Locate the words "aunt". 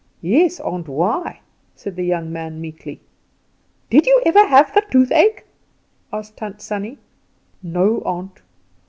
0.59-0.87, 8.03-8.41